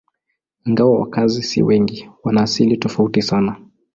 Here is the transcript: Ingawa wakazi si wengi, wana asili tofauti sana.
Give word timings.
Ingawa 0.65 0.99
wakazi 0.99 1.43
si 1.43 1.63
wengi, 1.63 2.09
wana 2.23 2.41
asili 2.41 2.77
tofauti 2.77 3.21
sana. 3.21 3.55